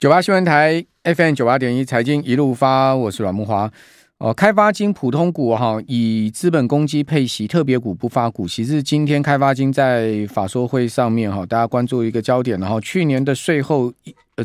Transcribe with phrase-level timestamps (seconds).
[0.00, 3.68] 九八新闻台 FM 九八点一财经一路发，我是阮慕华。
[4.18, 12.60] 哦，开发金普通股哈，以资本公积配息，特别股不发股息，是今天开发金在法说会上面哈，大家关注一个焦点。
[12.60, 13.92] 然后去年的税后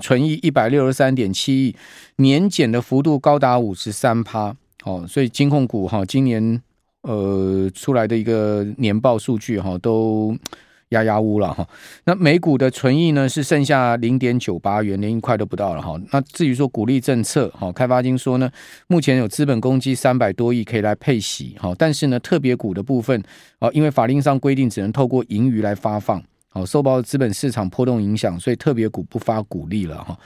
[0.02, 1.76] 存益一百六十三点七亿，
[2.15, 4.56] 年减的幅度高达五十三趴。
[4.85, 6.60] 哦，所以金控股哈，今年
[7.04, 10.35] 呃出来的一个年报数据哈都。
[10.94, 11.67] 压压乌了哈，
[12.05, 15.99] 那每股的存益呢是剩下零点九八元，连一块都不到了哈。
[16.12, 18.49] 那至于说鼓励政策，哈，开发金说呢，
[18.88, 23.21] 目前有资本公积三百多亿可以来配息，哈，但是呢，特别股的部分，
[23.59, 30.17] 啊，因为法令上规定只能透过盈余来发放，好，受到资本市场波动影响，所以特别股不发鼓励了哈。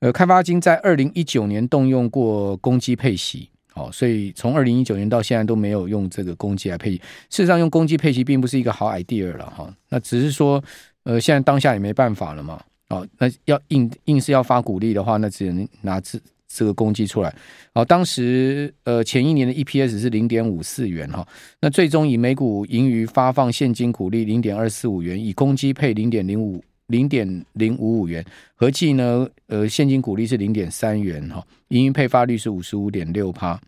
[0.00, 3.48] 呃，开发金在二零一九年动用过公积配息。
[3.74, 6.96] 好，所以从二零一九年到现在都没有用这个公积来配息。
[7.28, 9.68] 事实上，用公积配息并不是一个好 idea 了哈。
[9.88, 10.62] 那只是说，
[11.02, 12.62] 呃，现在当下也没办法了嘛。
[12.90, 17.34] 哦，那要硬硬是要发股利的话，那只能拿这这个公积出来。
[17.72, 21.26] 哦，当时呃前一年的 EPS 是零点五四元哈。
[21.60, 33.58] 那最终以每股盈余发放现金股利零点二四五元，以公积配零点零五零点零五五元，合计呢，呃，现金股利是零点三元哈，盈余配发率是五十五点六趴。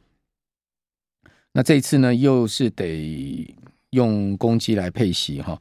[1.53, 3.55] 那这一次呢，又是得
[3.91, 5.59] 用公积来配息哈。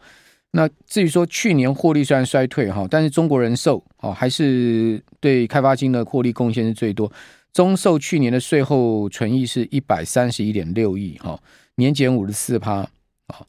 [0.52, 7.09] 那至于说去年获利虽然衰退哈，但是中国人寿哦还是对开发金的获利贡献是最多。
[7.53, 11.42] 中寿去年的税后纯益是一百三十一点六亿哈，
[11.76, 12.88] 年减五十四趴
[13.28, 13.48] 啊。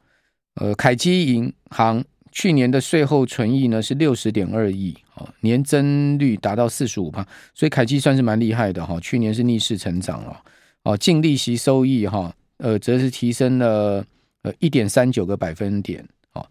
[0.55, 2.05] 呃，凯基银行。
[2.37, 4.95] 去年的税后存益呢是六十点二亿，
[5.41, 9.01] 年增率达到四十五趴，所以凯基算是蛮厉害的哈。
[9.01, 10.43] 去年是逆势成长了，
[10.83, 14.05] 哦，净利息收益哈，呃，则是提升了
[14.43, 16.47] 呃一点三九个百分点，哦。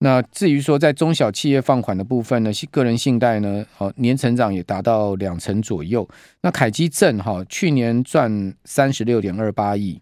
[0.00, 6.06] 那至于说在中小企业放款的部分呢，个人信贷呢，哦，年成长也达到两成左右。
[6.42, 9.98] 那凯基证哈，去年赚三十六点二八亿。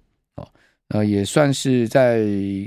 [0.91, 2.24] 呃，也算是在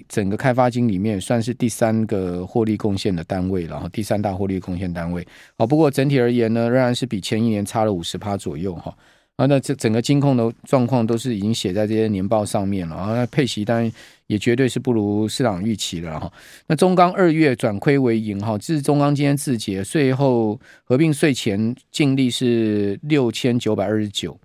[0.09, 5.25] 整个开发金里面算是第三个获利贡献的单位，然后第三大获利贡献单位。
[5.57, 8.93] 好，不过整体而言呢，仍然是比前一年差了五十趴左右哈。
[9.37, 13.15] 啊，那这整个金控的状况都是已经写在这些年报上面了啊。
[13.15, 13.89] 那配息当然
[14.27, 16.29] 也绝对是不如市场预期了哈。
[16.67, 24.37] 那中钢二月转亏为盈哈，这是中钢今天自结税后合并税前净利是六千九百二十九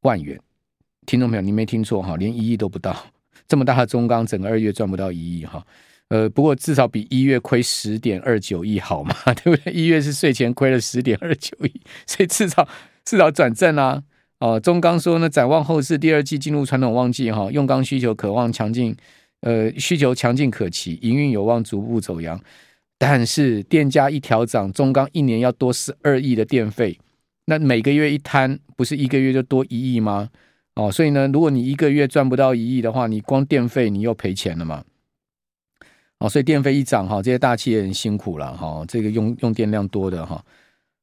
[0.00, 0.36] 万元。
[1.06, 2.96] 听众朋友，你没听错哈，连一亿都不到，
[3.46, 5.64] 这么大的中钢，整个二月赚不到一亿哈。
[6.08, 9.72] 呃，不过至少比一月亏十点二九亿好嘛， 对不对？
[9.72, 12.68] 一月是税前亏了十点二九亿，所以至少
[13.04, 14.02] 至少转正啊。
[14.40, 18.94] 哦，中钢说呢，展望后市，第二季进入传统旺季哈，用钢需求渴望强劲，
[19.40, 22.38] 呃，需求强劲可期，营运有望逐步走扬。
[22.98, 26.98] 但是电价一调涨，中钢一年要多十二亿的电费，
[27.46, 30.28] 那每个月一摊，不是一个月就多一亿吗？
[30.76, 34.82] 哦，所以呢，如果你一个月赚不到一亿的话，你光电费你又赔钱了嘛？
[36.18, 40.44] 哦，所以电费一涨哈，这些大企业很辛苦了哈，这个用用电量多的哈。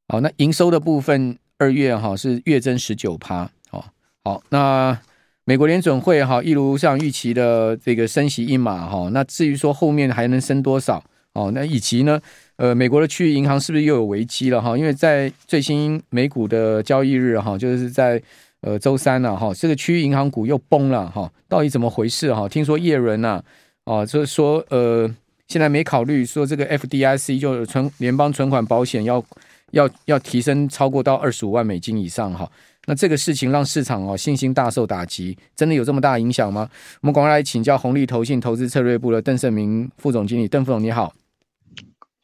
[0.10, 3.50] 好，那营收的部分二月哈是月增十九趴。
[3.70, 3.82] 哦，
[4.26, 5.00] 好，那
[5.46, 11.02] 美国联准会哈一如像预期的这个升息一码哈，那至于说后面还能升多少？
[11.32, 12.20] 哦，那以及呢，
[12.58, 14.78] 呃，美国的区域银行是不是又有危机了哈？
[14.78, 18.22] 因为在最新美股的交易日哈，就是在。
[18.62, 22.48] 呃，周三了、啊、哈，这个区域银行股又崩了哈，到底怎么回事哈？
[22.48, 23.44] 听说叶伦呐，
[23.86, 25.10] 哦，就是说呃，
[25.48, 29.24] 现在没考虑说这个 FDIC 就存联邦存款保险要
[29.72, 32.48] 要要提升超过到二十五万美金以上哈，
[32.86, 36.70] 那这个事情让市场哦信心大受打击，真的有这么大影响吗？
[37.02, 41.12] 我们赶快来请教红利投信投资策略部的邓胜明副总经理，邓副总你好，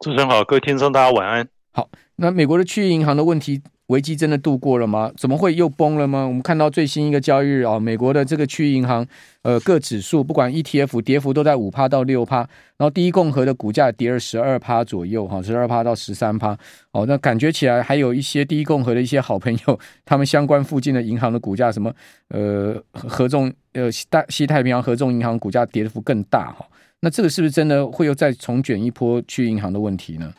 [0.02, 1.48] 主持人好，各位听众大家晚安。
[1.72, 3.60] 好，那美国的区域银行的问题。
[3.88, 5.12] 危机真的度过了吗？
[5.16, 6.26] 怎么会又崩了吗？
[6.26, 9.06] 我们看到最新一个交易日啊，美国的这个区域银行，
[9.44, 12.40] 呃，各指数不管 ETF 跌幅都在五趴到六趴，
[12.78, 16.58] 然后第一共和的股价跌了十二趴左右，哈，十二趴到十三趴。
[16.92, 21.94] 哦，那感觉起来还有一些第一共和的一些好朋友， 他们相关附近的银行的股价，什么
[22.28, 26.68] 呃合众呃大西太平洋合众银行股价跌幅更大哈。
[27.00, 30.34] 那这个是不是真的会又再重卷一波区域银行的问题呢？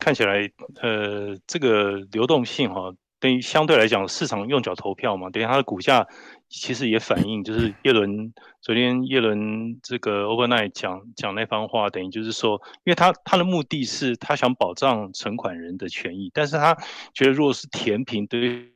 [0.00, 0.50] 看起来，
[0.80, 6.08] 呃，这个流动性哈，等于相对来讲，市场用脚投票嘛，等于它的股价
[6.48, 8.32] 其实也反映，就是耶伦
[8.62, 16.74] 昨天耶伦这个 overnight 讲讲那番话，等于就是说，因为他他的目的是他想保障存款人的权益，但是他
[17.12, 18.72] 觉得如果是填平对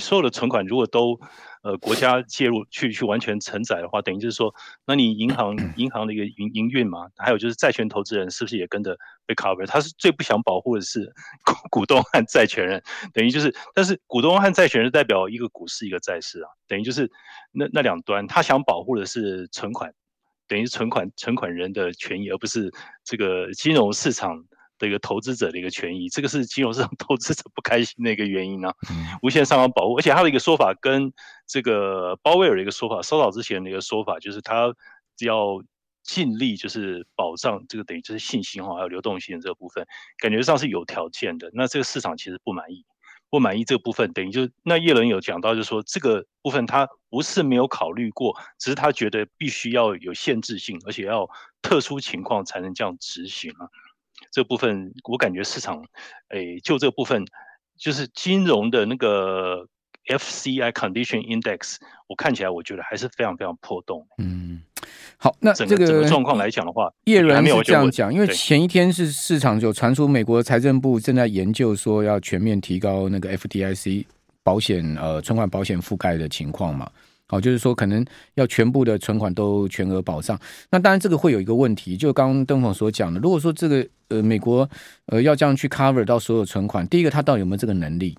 [0.00, 1.20] 所有的存款如果都
[1.62, 4.52] 呃国家介入去去完全承载的话，等于就是说，
[4.86, 9.66] 那你银行 银行的一个营营运嘛，还有就是债权投资人是不是也跟着被 cover？
[9.66, 11.12] 他是最不想保护的是
[11.44, 12.82] 股股东和债权人，
[13.12, 17.10] 等于就是，但是股东和债权人代表一个股市一个债市啊，等于就是
[17.52, 19.92] 那那两端，他想保护的是存款。
[20.48, 22.72] 等于存款存款人的权益，而不是
[23.04, 24.44] 这个金融市场
[24.80, 26.08] 的一个投资者的一个权益。
[26.08, 28.74] 这个是金融市场 投资者不开心的一个原因呢、啊。
[29.22, 31.12] 无限上纲保护，而且他的一个说法跟
[31.46, 34.74] 这个鲍威尔的一个说法，稍早之前的一个说法，就是他
[35.20, 35.62] 要
[36.02, 39.86] 尽力就是保障这个等于就是信心哈，还有流动性这个部分，
[40.18, 41.48] 感觉上是有条件的。
[41.52, 42.84] 那这个市场其实不满意。
[43.32, 51.30] 不满意这个部分，等于就那叶伦有讲到，就是说这个部分他不是没有考虑过，只是他觉得必须要有限制性，而且要
[51.62, 53.70] 特殊情况才能这样执行啊。
[54.30, 55.84] 这部分我感觉市场，
[56.28, 57.24] 诶，就这部分，
[57.76, 59.66] 就是金融的那个
[60.06, 61.76] FCI Condition Index，
[62.08, 64.06] 我看起来我觉得还是非常非常破洞。
[64.18, 64.62] 嗯。
[65.22, 74.06] 好，那这个状况来讲的话，叶伦是这样讲，因为前一天是市场就传出美国财政部正在研究说要全面提高那个 FDIC
[74.42, 76.90] 保险呃存款保险覆盖的情况嘛，
[77.30, 78.04] 好，就是说可能
[78.34, 80.36] 要全部的存款都全额保障。
[80.70, 84.68] 那当然这个会有一个问题，就刚刚登峰所讲的，如果说这个呃美国
[85.06, 88.18] 呃要这样去 cover 到所有存款，第一个他到底有没有这个能力？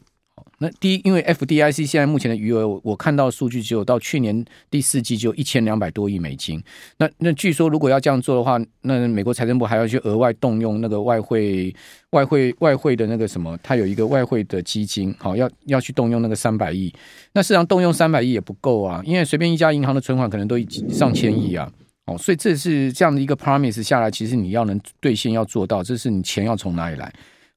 [0.62, 6.64] 那第一，因为 FDIC 现在目前的余额，我看到数据只有到去年第四季就一千两百多亿美金。
[6.98, 11.74] 那那据说如果要这样做的话，那美国财政部还要去额外动用那个外汇、
[12.12, 16.94] 外汇、外汇的那个什么，它有一个外汇的基金，好，要要去动用那个三百亿。
[17.34, 20.56] 那市场动用三百亿也不够啊，因为随便一家银行的存款可能都
[20.90, 21.68] 上千亿啊。
[22.06, 27.12] 哦，所以这是这样的一个 promise 下来，其实你要能兑现要做到，这是你钱要从哪里来？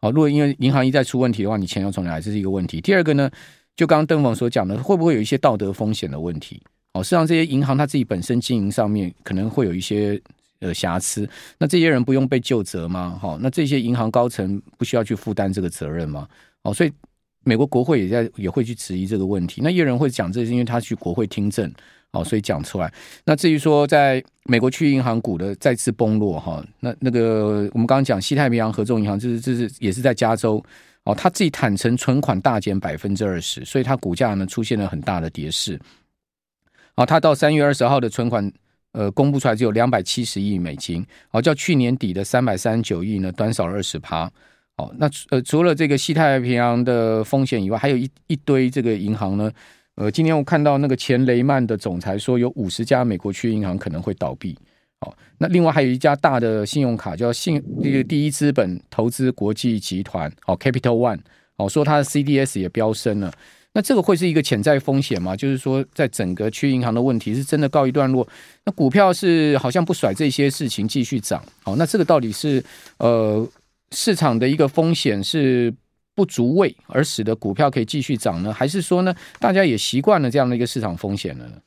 [0.04, 2.20] 好，如果因为银行一再出问题的话，你钱要从哪来？
[2.20, 2.78] 这是一个问题。
[2.78, 3.30] 第二个呢，
[3.74, 6.60] 就刚刚邓总所讲的，会不会有一些道德风险的问题？
[6.92, 10.20] 哦，实际上这些银行它自己本身经营上面可能会有一些
[10.60, 13.18] 呃瑕疵，那这些人不用被究责吗？
[13.18, 16.28] 好，那这些银行高层不需要去负担这个责任吗？
[16.64, 16.92] 哦，所以
[17.42, 19.62] 美国国会也在也会去质疑这个问题。
[19.64, 21.72] 那叶人会讲，这是因为他去国会听证。
[22.14, 22.92] 好，所以讲出来。
[23.24, 30.64] 那至于说，在美国区域银行股的再次崩落，哈，那那个我们刚刚讲西太平洋合众银行，就是就是也是在加州，
[31.02, 35.76] 哦，他自己坦承存款大减百分之二十，所以它股价呢出现了很大的跌势。
[36.94, 38.52] 好，它到三月二十号的存款，
[38.92, 44.30] 呃，公布出来只有两百七十亿美金，好，较去年底的三百三十九亿呢，短少了二十趴。
[44.76, 49.50] 好，那呃，除了这个西太平洋的风险以外，还有一一堆这个银行呢。
[49.96, 54.58] 呃，今天我看到那个前雷曼的总裁说，有五十家美国区银行可能会倒闭。
[55.00, 61.20] 好，那另外还有一家大的信用卡叫信这个第一资本投资国际集团，哦，Capital One，
[61.56, 63.32] 哦，说它的 CDS 也飙升了。
[63.72, 65.36] 那这个会是一个潜在风险吗？
[65.36, 68.26] 就是说，在整个区银行的问题是真的告一段落，
[68.64, 71.40] 那股票是好像不甩这些事情继续涨。
[71.62, 72.64] 好，那这个到底是
[72.98, 73.48] 呃
[73.92, 75.72] 市场的一个风险是？
[76.14, 78.52] 不足畏而使得股票可以继续涨呢？
[78.52, 81.60] 还是说呢，大家也习惯了这样的一个市场风险了呢？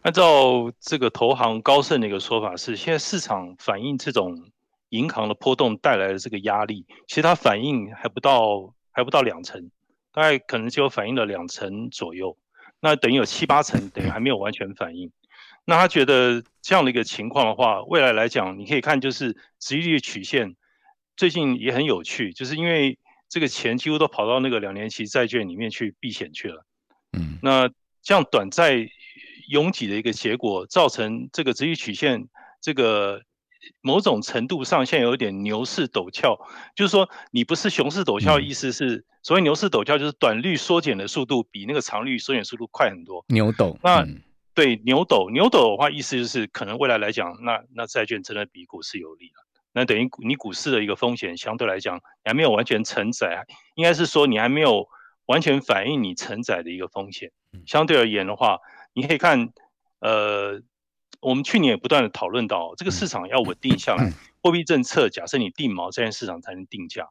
[0.00, 4.50] 按照这个投行高盛的一个说法是，现在市场反映这种
[4.88, 9.70] 银行的波动带来的这个压力，其实它反应还不到还不到两成，
[10.12, 12.36] 大概可能就反映了两成左右。
[12.80, 15.12] 那等于有七八成等于还没有完全反应。
[15.66, 20.56] 那他觉得这样的一个情况的话，未来来讲，你可以看就是殖利率曲线
[21.16, 22.98] 最近也很有趣，就是因为。
[23.32, 26.66] 这个钱几乎都跑到那个两年期债券里面去避险去了，
[27.14, 27.66] 嗯，那
[28.02, 28.86] 这样短债
[29.48, 32.28] 拥挤的一个结果，造成这个殖利率曲线
[32.60, 33.22] 这个
[33.80, 36.38] 某种程度上现在有点牛市陡峭，
[36.76, 43.78] 就是说你不是熊市陡峭，意思是所谓牛市陡峭就是短率缩减的速度比那个长率缩减速度快很多，牛斗。
[43.82, 44.06] 那
[44.52, 49.46] 对牛斗，牛斗的话意思就是可能未来来讲，那那债券真的比股市有利了。
[49.74, 54.86] 那等于你股市的一个风险相对来讲，你还没有完全承载，应该是说你还没有
[55.24, 57.32] 完全反映你承载的一个风险。
[57.66, 58.58] 相对而言的话，
[58.92, 59.50] 你可以看，
[60.00, 60.60] 呃，
[61.20, 64.12] 我们去年也不断的讨论到，这个市场要稳定下来，
[64.42, 67.08] 货币政策假设你定锚，这件市场才能定价。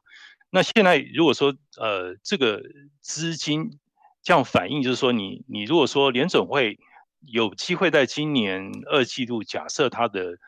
[0.50, 2.62] 那现在如果说，呃，这个
[3.00, 3.80] 资金
[4.22, 6.78] 这样反应，就是说你你如果说联准会
[7.26, 10.38] 有机会在今年二季度假设它的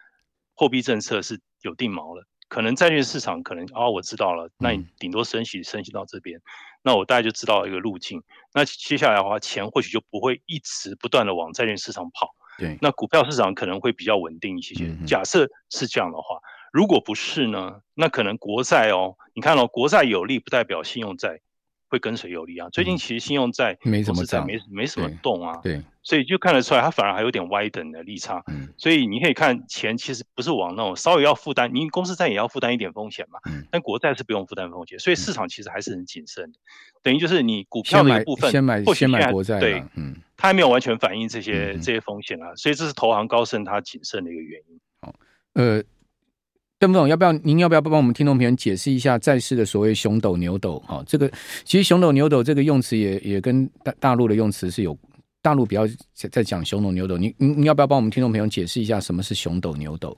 [0.55, 1.41] 货币政策是。
[1.65, 6.41] 有定锚了，可能债券市场可能啊、哦，我知道了，那你顶多升息升息到这边，
[6.83, 8.23] 那我大概就知道一个路径。
[8.53, 12.35] 那接下来的话，钱或许就不会一直不断的往债券市场跑。
[12.59, 14.95] 对，那股票市场可能会比较稳定一些些。
[15.07, 16.39] 假设是这样的话，
[16.73, 17.81] 如果不是呢？
[17.95, 21.41] 那可能国债哦，你看哦，国债有利不代表信用债
[21.95, 22.69] 会跟随有利啊。
[22.71, 25.61] 最近其实信用债没什么涨，没没什么动啊。
[25.63, 28.43] 对，所以就看得出来，它反而还有点歪等的利差。
[28.49, 33.39] 嗯，所以你可以看钱其实不是往那种稍微要负担，你公司债也要负担一点风险嘛。
[33.49, 36.59] 嗯，但国债是不用负担风险，所以市场其实还是很谨慎的。
[37.03, 44.81] 等于就是你股票的一部分，先买先买国债，对，嗯，它还没有完全反映这些这些风险啊，所以这是投行高盛它谨慎的一个原因。
[45.01, 45.15] 好，
[45.55, 45.83] 呃。
[46.85, 50.79] 邓副总，要不要您要不要帮我们听众朋友解释一下债市的所谓熊斗牛斗？
[50.81, 51.31] 哈，这个
[51.65, 54.95] 其实熊斗牛斗这个用词也也跟大大陆的用词是有，
[55.41, 57.17] 大陆比较在讲熊斗牛斗。
[57.17, 60.15] 你你你要不要帮我们听众朋友解释一下什么是熊斗牛斗？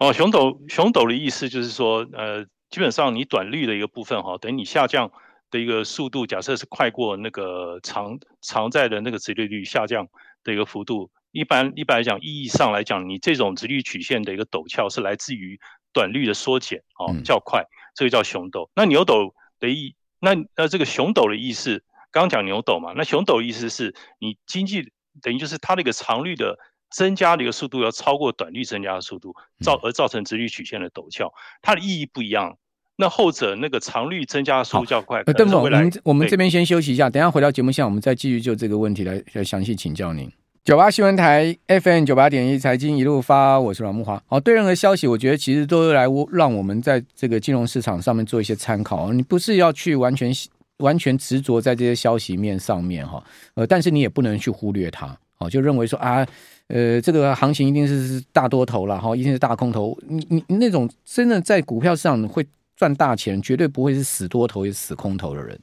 [0.00, 5.12] 哦，熊斗熊斗的意思就是说，呃，基本上你短率的一个部分哈，等你下降
[5.52, 10.08] 的一个速度，假设是快过那个长长债的那个殖利率下降
[10.42, 11.08] 的一个幅度。
[11.30, 15.58] 一般一般来讲，意义上来讲，你这种殖率曲线的一个陡峭是来自于
[15.94, 18.68] 短率的缩减，哦，较快，这个叫熊斗。
[18.74, 26.58] 那牛斗的意，那那这个熊斗的意思，刚刚讲牛斗嘛，那熊斗的意思是你经济等于就是它的一个长率的
[26.90, 31.32] 增加的一个速度要超过短率增加的速度，造而造成殖利率曲线的陡峭，
[31.62, 32.58] 它的意义不一样。
[32.96, 35.24] 那后者那个长率增加的速度较快。
[35.24, 40.30] 邓总，我们我们这边先休息一下，等一下回到节目现场，我们再继续就这个问题来来详细请教您。
[40.64, 44.22] 九八新闻台 FM 九八点一财经一路发，我是阮慕华。
[44.28, 49.12] 哦，对任何消息，我觉得其实都是来让我们在这个金融市场上面做一些参考。
[49.12, 50.32] 你不是要去完全
[50.78, 55.14] 完全执着在这些消息面上面哈，呃，但是你也不能去忽略它。
[55.36, 56.26] 哦，就认为说啊，
[56.68, 59.94] 呃，这个行情一定是大多头了哈，一定是大空头。
[60.08, 62.42] 你你那种真的在股票市场会
[62.74, 65.60] 赚大钱，绝对不会是死多头也死空头的人。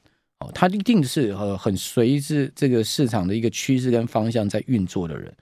[0.54, 5.32] 他一定是呃很随着这个市场的一个趋势跟方向在运作的人，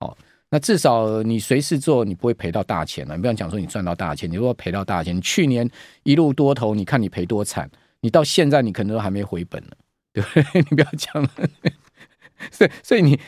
[0.00, 0.16] 哦，
[0.50, 3.14] 那至少你随时做，你不会赔到大钱了。
[3.16, 5.68] 你不要讲说你赚到大钱，你如果赔到大钱，去年
[6.04, 7.70] 一路多头，你看你赔多惨，
[8.00, 9.70] 你到现在你可能都还没回本呢，
[10.12, 10.64] 对 不对？
[10.70, 11.30] 你不要讲了，
[12.50, 13.18] 所所以你。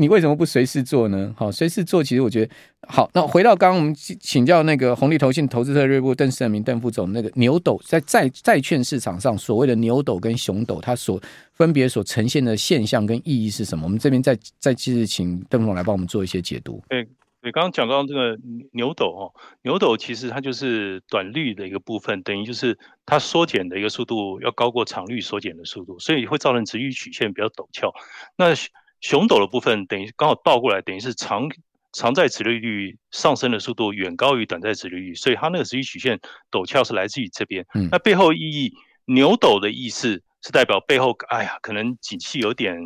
[0.00, 1.34] 你为什么不随时做呢？
[1.36, 2.50] 好，随时做，其实我觉得
[2.88, 3.10] 好。
[3.12, 11.20] 那回到刚刚我们请教那个红利投信投资策略部邓胜明邓副总，那个牛斗在债债券市场上所谓的牛斗跟熊斗，它所
[11.52, 13.84] 分别所呈现的现象跟意义是什么？
[13.84, 16.82] 我们这边再再继续请邓副总来帮我们做一些解读。
[16.88, 17.06] 对
[17.42, 18.38] 对，刚刚讲到这个
[18.72, 27.92] 牛斗哦，牛斗其实它就是短率的一个部分，等于就是它缩减的一个速度要高过长率缩减的速度，所以会造成殖利率曲线比较陡峭。
[28.36, 28.54] 那
[29.00, 31.48] 熊斗的部分等于刚好倒过来，等于是长
[31.92, 37.66] 长债殖利率上升的速度远高于短债殖利率，所以它那个殖利率曲线陡峭是来自于这边。
[37.74, 38.74] 嗯，那背后意义，
[39.06, 42.76] 牛斗的意思是代表背后，哎呀，可能景气有点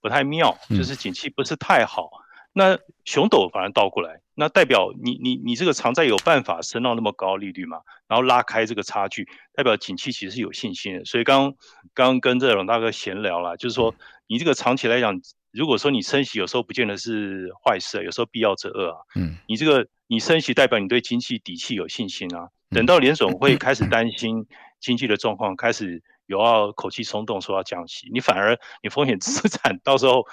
[0.00, 2.10] 不太妙，就是景气不是太好。
[2.12, 2.18] 嗯、
[2.54, 7.78] 那熊斗反而倒过来，那代表你你你这个长债有办法升到那么高利率嘛？
[8.08, 11.04] 然后拉开这个差距，代表景气其实是有信心的。
[11.04, 11.54] 所以刚
[11.94, 13.94] 刚跟这龙大哥闲聊了，就是说
[14.26, 15.20] 你这个长期来讲。
[15.52, 18.96] 如果说你升息，有时候不见得是坏事，有时候必要之恶啊。
[19.14, 22.48] 嗯，你这个你升息代表你对经济底气有信心啊。
[22.70, 24.46] 等到联总会 开始担心
[24.80, 30.26] 经济的状况，开始有要口气松动说要降息，你反而你风险资产 到时候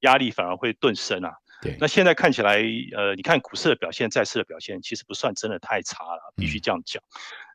[0.00, 1.32] 压力反而会顿升啊。
[1.60, 2.62] 对，那现在看起来，
[2.96, 7.02] 呃，你看股市的表现、债市的表现，其实不算真的太差了，必须这样讲。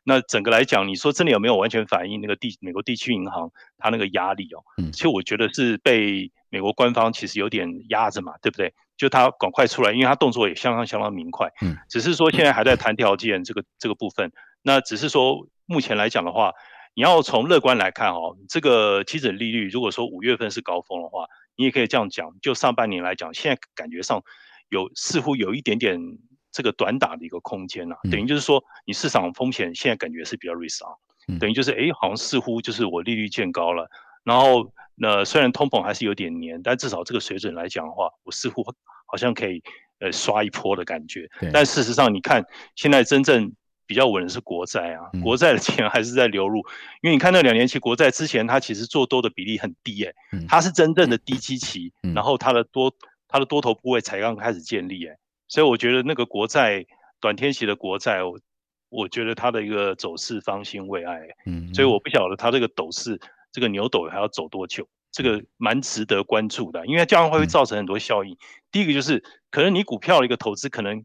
[0.04, 4.62] 那整个来讲，你说真的有没有完全反映那个地美国地区银行它那个压力哦？
[4.76, 8.74] 嗯，其实我觉得是被美国官方其实有点压着嘛，对不对？
[8.96, 11.50] 就他赶快出来，因为他动作也相当相当明快。
[11.62, 14.30] 嗯，只是说现在还在谈条件这个这个部分。
[14.62, 16.52] 那只是说目前来讲的话，
[16.94, 24.22] 你要从乐观来看哦，这个基准利率如果说五月份是高峰的话，你也可以这样讲，就上半年来讲，现在感觉上
[24.68, 25.98] 有似乎有一点点。
[26.56, 30.84] 这个短打的一个空间呐、啊，等于就是说，你市场风险现在感觉是比较 risk
[31.26, 33.90] 嗯、等于就是，哎，好像似乎就是我利率见高了，
[34.22, 38.64] 然后，那虽然通膨还是有点黏，但至少这个水准来讲的话，我似乎
[39.06, 39.64] 好像可以，
[39.98, 41.28] 呃，刷一波的感觉。
[41.52, 42.44] 但事实上，你看
[42.76, 43.52] 现在真正
[43.86, 46.58] 比较稳的是国债啊，嗯、国债的钱还是在流入，
[47.02, 52.92] 因为你看那两年期国债之前它其实做多的比例很低、欸，哎、嗯，它是真正的低基期，嗯、然后它的多
[53.28, 55.18] 它的多头部位才刚开始建立、欸，哎。
[55.46, 56.84] 所以我觉得那个国债
[57.20, 58.38] 短天期的国债，我
[58.88, 63.20] 我觉得它的一个走势方兴未艾，嗯，所以我不晓得它这个斗势，
[63.52, 68.36] 这个牛斗还要走多久，这个蛮值得关注的，因为这样会会造成很多效应。
[68.72, 71.04] 第一个就是可能你股票的一个投资，可能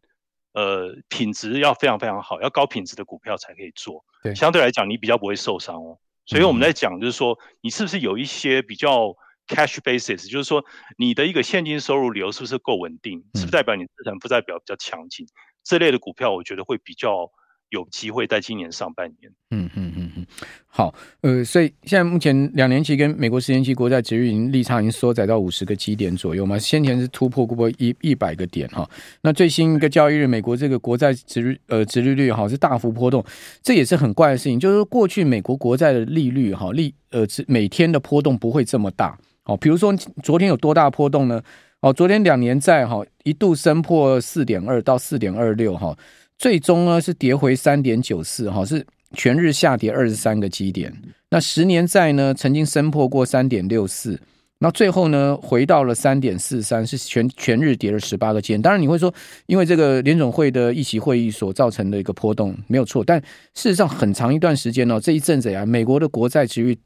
[0.54, 5.98] 呃品质要非常非常好，要高品质的股票才可以做，对，相对来讲你比较不会受伤哦。
[6.26, 9.16] 所以我们在讲就是说，你是不是有一些比较。
[9.50, 10.64] Cash basis 就是说，
[10.96, 13.26] 你的一个现金收入流是不是够稳定？
[13.34, 15.26] 是不是代表你资产负债表比较强劲？
[15.64, 17.32] 这类的股票，我觉得会比较
[17.70, 19.32] 有机会在今年上半年。
[19.52, 20.26] 嗯嗯嗯嗯，
[20.68, 28.88] 好，呃，所以现在目前两年期跟美国十年期国债殖利率利差已经缩窄到五十个基点左右嘛，先前是突破过一一百个点哈。
[29.22, 33.24] 那最新一个交易日，美国这个国债殖率呃殖利率哈是大幅波动，
[33.64, 39.18] 这也是很怪的事情，就是说过去美国国债的利率哈利呃每天的波动不会这么大。
[39.46, 41.42] 哦，比如说昨天有多大波动呢？
[41.82, 45.98] 哦，昨天两年债哈一度升破四点二到四点二六哈。
[46.40, 50.92] 最终呢是跌回三点九四哈，是全日下跌二十三个基点。
[51.30, 54.18] 那十年债呢曾经升破过三点六四，
[54.60, 58.62] 那最后呢回到了三点四三，是全全日跌了十八个基点。
[58.62, 59.14] 当然你会说，
[59.48, 63.20] 因为这个联总会的议席会议所造成的一个波动没有错，但
[63.54, 66.78] 事实上很长一段时间呢，这一阵子啊，美国的国债殖率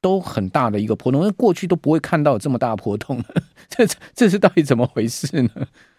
[0.00, 3.22] 都很大的一个波动，因为过去都不会看到这么大波动，
[3.70, 5.50] 这这是到底怎么回事呢？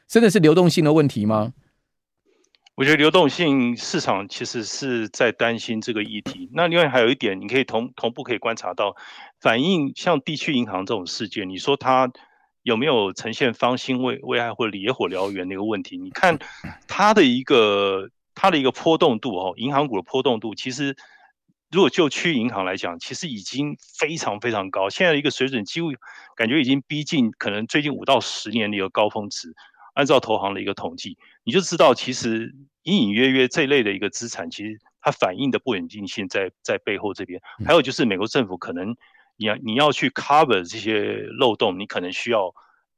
[0.09, 1.53] 真的是流动性的问题吗？
[2.75, 6.49] 我觉得流动性市场其实是在担心这个议题。
[6.53, 8.95] 那另外还有一点，你可以同同步可以观察到，
[9.39, 12.09] 反映像地区银行这种事件，你说它
[12.63, 15.97] 有没有呈现方兴未未艾或野火燎原的一个问题？
[15.97, 16.39] 你看
[16.87, 20.95] 它的一个它的一个波动度哦，银行股的波动度，其实
[21.69, 25.89] 如果就区域银行来讲，其实已经非常非常高，现在一个水准几乎
[26.37, 29.53] 感觉已经逼近可能最近五到十年的一个高峰值。
[29.93, 32.53] 按照投行的一个统计，你就知道其实。
[32.83, 37.39] 隐隐约约这类的一个资产，其实它反映的不稳定性在在背后这边。
[37.63, 38.95] 还有就是美国政府可能
[39.37, 42.51] 你要你要去 cover 这些漏洞，你可能需要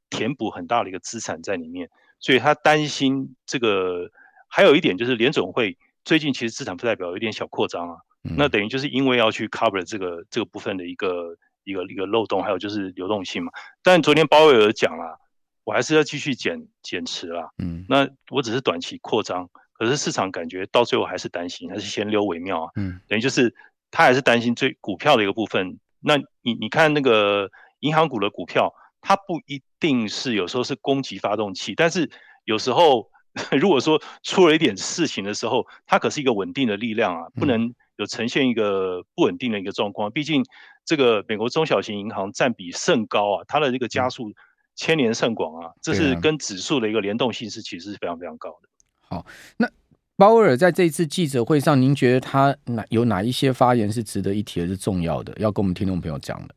[0.09, 1.89] 填补很大的一个资产在里面，
[2.21, 4.09] 所以他担心这个。
[4.47, 7.97] 还有一点就是联总会最近其实资产负债表有点小扩张啊，
[8.37, 11.35] 那等于就是因为要去 cover 这个这个部分的一个
[11.65, 13.51] 一个一个漏洞，还有就是流动性嘛。
[13.81, 15.19] 但昨天鲍威尔讲了，
[15.63, 17.49] 我还是要继续减减持啦。
[17.57, 19.49] 嗯，那我只是短期扩张。
[19.73, 22.71] 可是市场感觉到最后还是担心，还是先溜为妙啊。
[22.75, 23.53] 嗯，等于就是
[23.91, 25.79] 他还是担心最股票的一个部分。
[25.99, 32.09] 那你你看那个银行股的股票，它不一定是有时候是攻击发动器，但是
[32.45, 33.09] 有时候
[33.59, 40.11] 如果说出了一点事情的时候，它可是一个稳定的力量啊，不能有呈现一个不稳定的一个状况。
[40.11, 40.45] 毕竟
[40.85, 44.31] 这个美国中小型银行占比甚高啊，它的这个加速
[44.75, 48.69] 牵连甚广啊，这是跟指数的一个联动性是其实是非常非常高的。
[49.01, 49.25] 好，
[49.57, 49.69] 那
[50.15, 56.55] 鲍威尔在这一次记者会上，您觉得他哪有哪一些发言是值得一提的，是重要的，要跟我们听众朋友讲的？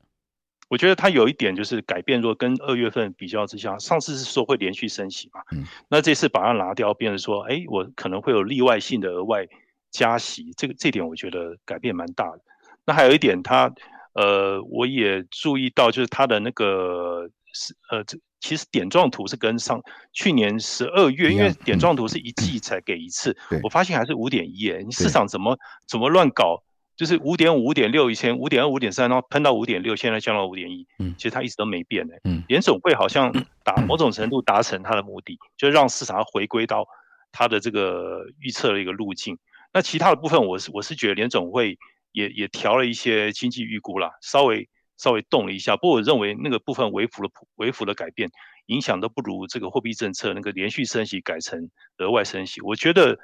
[0.69, 9.47] 我觉得他有一点就是改变，如果跟二月份比较之下，上次是说会连续升息嘛，嗯，那这次把它拿掉，变成说，哎，我可能会有例外性的额外
[9.93, 12.41] 加息，这个这点我觉得改变蛮大的。
[12.85, 13.75] 那还有一点他，他
[14.15, 18.19] 呃，我也注意到，就是他的那个是呃这。
[18.39, 26.63] 其实点状图是跟上去年十二月，因为点状图是一季才给一次，我发现还是五点一诶，你市场怎么怎么乱搞？
[26.95, 32.21] 就是五点五、五点六以前五点二、五点三，然后喷到五点六，现在降到五点一，其实它一直都没变诶。
[32.47, 33.33] 联总会好像
[33.65, 36.87] 达某种程度达成它的目的，就是让市场回归到
[37.33, 39.37] 它的这个预测的一个路径。
[39.73, 41.79] 那其他的部分，我是我是觉得联总会
[42.13, 44.69] 也也调了一些经济预估啦，稍微。
[44.97, 48.31] 稍微动了一下，不过我认为那个部分微幅的微幅的改变，
[48.67, 52.61] 影响都不如这个货币政策那个连续升息改成额外升息。
[52.63, 53.19] 我觉得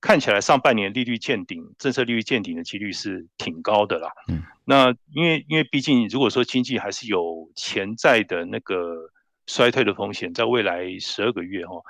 [0.00, 4.10] 看起来上半年利率见顶，政策利率见顶的几率是挺高的啦。
[4.28, 9.10] 嗯，那因为因为毕竟如果说经济还是有潜在的那个
[9.46, 11.82] 衰退的风险，在未来十二个月哈，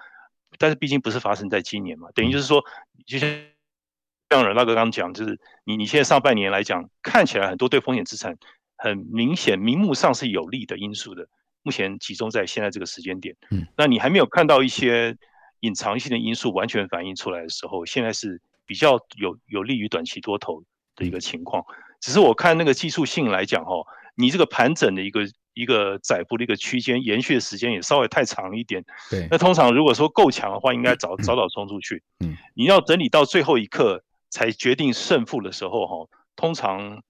[0.58, 2.64] 但是毕竟不是发生在今年嘛，等于就是说，
[3.06, 3.28] 就像
[4.30, 8.36] 像阮大哥刚刚讲，就是你你现在上半年来讲，看起来很多对风险资产。
[8.78, 11.28] 很明显，明目上是有利的因素的。
[11.64, 15.14] 目前集中在现在这个时间点，嗯，那你还没有看到一些
[15.60, 20.62] 隐藏性的因素完全反映出来的时候，现在是比较有有利于短期多头
[20.96, 21.62] 的一个情况。
[22.00, 28.82] 只是我看那个技术性来讲，哈，你这个盘整的一个一个窄幅的一个区间延续的时间也稍微太长一点。
[29.10, 32.02] 对，那通常如果说够强的话，应该早早早冲出去。
[32.20, 37.02] 嗯，你要整理到最后一刻才决定胜负的时候，哈，通常。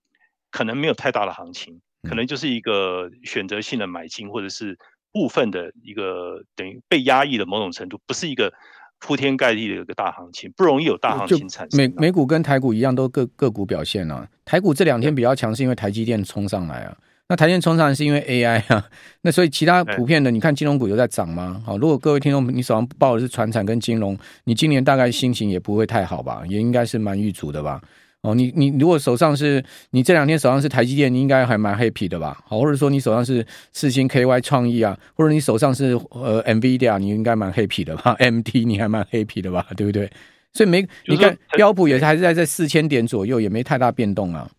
[0.51, 4.77] 可能没有太大的行情，可能就是一个选择性的买进，或者是
[5.13, 8.53] 部分的一个等于被压抑的某种程度，不是一个
[8.99, 11.79] 铺天盖地的一个大行情，不容易有大行情产生。
[11.79, 14.29] 美美股跟台股一样，都个个股表现啊。
[14.45, 16.97] 台股这两天比较强，是因为台积电冲上来啊。
[17.29, 18.85] 那台积电冲上来是因为 AI 啊。
[19.21, 21.63] 那所以其他普遍的，你看金融股有在涨吗？
[21.65, 26.43] 好，如果各位听众你手上报的是传产跟金融，你今年大概心情也不会太好吧？
[26.49, 27.81] 也应该是蛮郁卒的吧？
[28.23, 32.43] 哦，你你如果手上是你这两天手上是台积电，你应该还蛮 happy 的吧？
[32.47, 39.65] 好，或者说你手上是四星 KY 创意啊，或者你手上是呃 NVIDIA，你应该蛮 happy 的吧？MT 你还蛮 happy 的吧？
[39.77, 40.11] 对不对？
[40.53, 44.51] 所以没你看标普也是还是在这四千点左右，也没太大变动啊。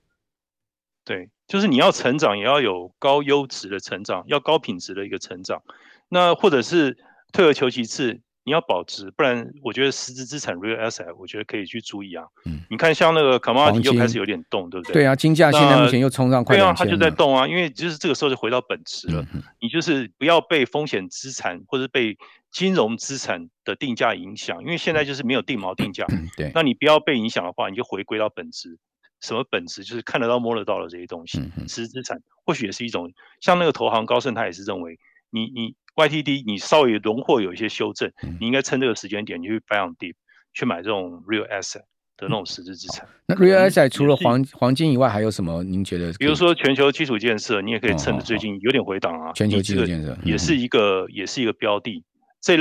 [1.04, 5.62] 对，就是你要成长，也要有高优质的成长，要高品质的一个成长。
[6.08, 6.98] 那或者是
[7.34, 8.22] 退而求其次。
[8.50, 12.26] 你要保值，不然我觉得实质资产 real asset，我觉得可以去注意啊。
[12.46, 14.94] 嗯，你看像那个 commodity 又开始有点动，对不对？
[14.94, 16.66] 对啊，金价现在目前又冲上快两。
[16.66, 19.24] 对啊，它就在动啊，因为就是这个时候就回到本质了。
[19.36, 22.18] 嗯、你就是不要被风险资产或者被
[22.52, 26.08] 金融资产的定价影响，因为现在就是没有定锚定价。
[26.10, 28.80] 嗯、对，那你不要被影响的话，你就回归到本质。
[29.22, 29.84] 什么本质？
[29.84, 31.40] 就是看得到摸得到的这些东西。
[31.40, 34.98] 嗯、实质资产或许也是一种，像那个投行高盛，他也是认为
[35.32, 35.76] 你你。
[35.96, 40.14] YTD，你稍微荣获有一些修正，嗯、你应该趁这个时间点，你去 buy on dip，
[40.54, 41.82] 去买这种 real asset
[42.16, 43.06] 的那种实质资产。
[43.26, 45.62] 那 real asset 除了黄黄金以外，还有什么？
[45.62, 46.14] 您觉得？
[46.14, 49.34] 比如说全球基础建设，你也可以趁着最近有点回档啊。
[49.34, 52.06] 全球基础建设也是一个，也是一个标的。
[52.40, 52.56] 这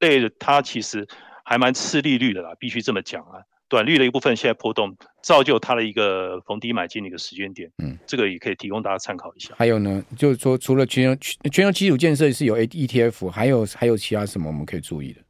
[0.00, 1.06] 类的它其实
[1.44, 3.38] 还蛮吃利率的啦，必须这么讲啊。
[3.74, 7.68] 短率的一部分现在波动，造就它的一个逢低买进的一个时间点。
[7.82, 9.52] 嗯，这个也可以提供大家参考一下。
[9.58, 15.20] 还有呢，就是说除了全球全球基础建设是有 ETF，还有还有其他什么我们可以注意的？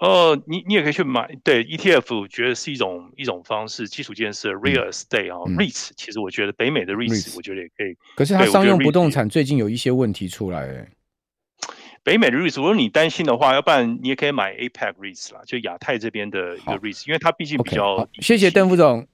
[0.00, 3.86] 哦，你你也可以去买，对 ETF，我觉得是一种一种方式。
[3.86, 7.96] 基础建设 real estate 啊、嗯、REITs，其实我觉得北美的 REITs，我觉得也可以。
[8.16, 10.88] 可是它商用不动产最近有一些问题出来、欸。
[12.04, 18.08] 北美的 REITs，如果你担心的话，要不然你也可以买 APEC REITs 啦，就亚太这边的一个 REITs，因为它毕竟比较。
[18.20, 19.06] 谢谢邓副总。